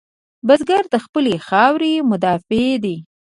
[0.47, 2.97] بزګر د خپلې خاورې مدافع دی